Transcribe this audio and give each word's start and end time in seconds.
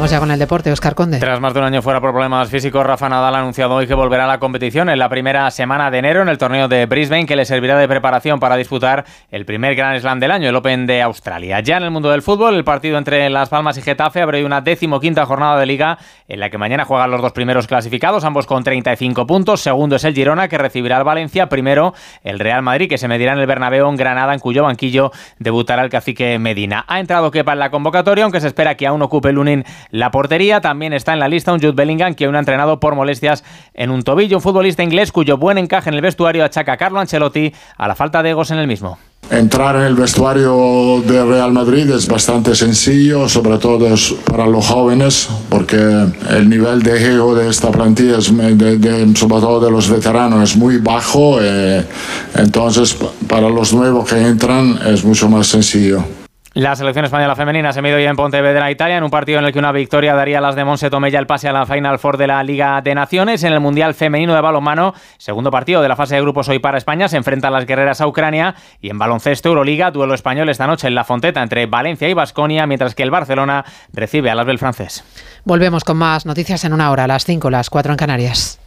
vamos 0.00 0.12
ya 0.12 0.18
con 0.18 0.30
el 0.30 0.38
deporte, 0.38 0.72
Oscar 0.72 0.94
Conde. 0.94 1.18
Tras 1.18 1.40
más 1.40 1.52
de 1.52 1.60
un 1.60 1.66
año 1.66 1.82
fuera 1.82 2.00
por 2.00 2.12
problemas 2.12 2.48
físicos, 2.48 2.86
Rafa 2.86 3.10
Nadal 3.10 3.34
ha 3.34 3.40
anunciado 3.40 3.74
hoy 3.74 3.86
que 3.86 3.92
volverá 3.92 4.24
a 4.24 4.28
la 4.28 4.38
competición 4.38 4.88
en 4.88 4.98
la 4.98 5.10
primera 5.10 5.50
semana 5.50 5.90
de 5.90 5.98
enero 5.98 6.22
en 6.22 6.30
el 6.30 6.38
torneo 6.38 6.68
de 6.68 6.86
Brisbane, 6.86 7.26
que 7.26 7.36
le 7.36 7.44
servirá 7.44 7.76
de 7.76 7.86
preparación 7.86 8.40
para 8.40 8.56
disputar 8.56 9.04
el 9.30 9.44
primer 9.44 9.74
Grand 9.74 10.00
Slam 10.00 10.18
del 10.18 10.30
año, 10.30 10.48
el 10.48 10.56
Open 10.56 10.86
de 10.86 11.02
Australia. 11.02 11.60
Ya 11.60 11.76
en 11.76 11.82
el 11.82 11.90
mundo 11.90 12.10
del 12.10 12.22
fútbol, 12.22 12.54
el 12.54 12.64
partido 12.64 12.96
entre 12.96 13.28
Las 13.28 13.50
Palmas 13.50 13.76
y 13.76 13.82
Getafe 13.82 14.22
abre 14.22 14.42
una 14.42 14.62
decimoquinta 14.62 15.26
jornada 15.26 15.60
de 15.60 15.66
liga 15.66 15.98
en 16.28 16.40
la 16.40 16.48
que 16.48 16.56
mañana 16.56 16.86
juegan 16.86 17.10
los 17.10 17.20
dos 17.20 17.32
primeros 17.32 17.66
clasificados, 17.66 18.24
ambos 18.24 18.46
con 18.46 18.64
35 18.64 19.26
puntos. 19.26 19.60
Segundo 19.60 19.96
es 19.96 20.04
el 20.04 20.14
Girona, 20.14 20.48
que 20.48 20.56
recibirá 20.56 20.96
al 20.96 21.04
Valencia. 21.04 21.50
Primero, 21.50 21.92
el 22.24 22.38
Real 22.38 22.62
Madrid, 22.62 22.88
que 22.88 22.96
se 22.96 23.06
medirá 23.06 23.34
en 23.34 23.40
el 23.40 23.46
Bernabéu 23.46 23.86
en 23.90 23.96
Granada, 23.96 24.32
en 24.32 24.40
cuyo 24.40 24.62
banquillo 24.62 25.10
debutará 25.38 25.84
el 25.84 25.90
cacique 25.90 26.38
Medina. 26.38 26.86
Ha 26.88 27.00
entrado 27.00 27.30
Kepa 27.30 27.52
en 27.52 27.58
la 27.58 27.70
convocatoria, 27.70 28.24
aunque 28.24 28.40
se 28.40 28.46
espera 28.46 28.76
que 28.76 28.86
aún 28.86 29.02
ocupe 29.02 29.30
Lunin 29.30 29.62
la 29.90 30.10
portería. 30.10 30.60
También 30.60 30.92
está 30.92 31.12
en 31.12 31.20
la 31.20 31.28
lista 31.28 31.52
un 31.52 31.60
Jude 31.60 31.72
Bellingham, 31.72 32.14
que 32.14 32.24
aún 32.24 32.36
ha 32.36 32.40
entrenado 32.40 32.80
por 32.80 32.94
molestias 32.94 33.44
en 33.74 33.90
un 33.90 34.02
tobillo. 34.02 34.38
Un 34.38 34.42
futbolista 34.42 34.82
inglés 34.82 35.12
cuyo 35.12 35.36
buen 35.36 35.58
encaje 35.58 35.90
en 35.90 35.94
el 35.94 36.02
vestuario 36.02 36.44
achaca 36.44 36.72
a 36.72 36.76
Carlo 36.76 37.00
Ancelotti 37.00 37.52
a 37.76 37.88
la 37.88 37.94
falta 37.94 38.22
de 38.22 38.30
egos 38.30 38.50
en 38.50 38.58
el 38.58 38.66
mismo. 38.66 38.98
Entrar 39.30 39.76
en 39.76 39.82
el 39.82 39.94
vestuario 39.94 41.02
de 41.06 41.24
Real 41.24 41.52
Madrid 41.52 41.88
es 41.90 42.08
bastante 42.08 42.56
sencillo, 42.56 43.28
sobre 43.28 43.58
todo 43.58 43.78
para 44.24 44.46
los 44.48 44.66
jóvenes, 44.66 45.28
porque 45.48 45.76
el 46.30 46.48
nivel 46.48 46.82
de 46.82 47.14
ego 47.14 47.36
de 47.36 47.48
esta 47.48 47.70
plantilla, 47.70 48.18
es, 48.18 48.24
sobre 48.24 49.40
todo 49.40 49.60
de 49.60 49.70
los 49.70 49.88
veteranos, 49.88 50.50
es 50.50 50.56
muy 50.56 50.78
bajo. 50.78 51.38
Eh, 51.40 51.86
entonces, 52.34 52.96
para 53.28 53.48
los 53.48 53.72
nuevos 53.72 54.08
que 54.08 54.20
entran 54.20 54.80
es 54.84 55.04
mucho 55.04 55.28
más 55.28 55.46
sencillo. 55.46 56.02
La 56.54 56.74
selección 56.74 57.04
española 57.04 57.36
femenina 57.36 57.72
se 57.72 57.80
midió 57.80 58.00
ya 58.00 58.10
en 58.10 58.16
Pontevedra, 58.16 58.72
Italia, 58.72 58.96
en 58.96 59.04
un 59.04 59.10
partido 59.10 59.38
en 59.38 59.44
el 59.44 59.52
que 59.52 59.60
una 59.60 59.70
victoria 59.70 60.16
daría 60.16 60.38
a 60.38 60.40
las 60.40 60.56
de 60.56 60.64
Monse 60.64 60.90
Tomella 60.90 61.20
el 61.20 61.28
pase 61.28 61.48
a 61.48 61.52
la 61.52 61.64
Final 61.64 62.00
Four 62.00 62.16
de 62.16 62.26
la 62.26 62.42
Liga 62.42 62.80
de 62.82 62.92
Naciones. 62.92 63.44
En 63.44 63.52
el 63.52 63.60
Mundial 63.60 63.94
Femenino 63.94 64.34
de 64.34 64.40
Balonmano, 64.40 64.92
segundo 65.16 65.52
partido 65.52 65.80
de 65.80 65.88
la 65.88 65.94
fase 65.94 66.16
de 66.16 66.22
grupos 66.22 66.48
hoy 66.48 66.58
para 66.58 66.76
España, 66.76 67.06
se 67.06 67.16
enfrentan 67.16 67.52
las 67.52 67.66
guerreras 67.66 68.00
a 68.00 68.08
Ucrania. 68.08 68.56
Y 68.80 68.90
en 68.90 68.98
baloncesto 68.98 69.48
Euroliga, 69.48 69.92
duelo 69.92 70.12
español 70.12 70.48
esta 70.48 70.66
noche 70.66 70.88
en 70.88 70.96
La 70.96 71.04
Fonteta 71.04 71.40
entre 71.40 71.66
Valencia 71.66 72.08
y 72.08 72.14
Basconia, 72.14 72.66
mientras 72.66 72.96
que 72.96 73.04
el 73.04 73.12
Barcelona 73.12 73.64
recibe 73.92 74.28
a 74.28 74.34
las 74.34 74.46
del 74.46 74.58
francés. 74.58 75.04
Volvemos 75.44 75.84
con 75.84 75.98
más 75.98 76.26
noticias 76.26 76.64
en 76.64 76.72
una 76.72 76.90
hora, 76.90 77.04
a 77.04 77.06
las 77.06 77.24
5, 77.26 77.48
las 77.48 77.70
4 77.70 77.92
en 77.92 77.96
Canarias. 77.96 78.59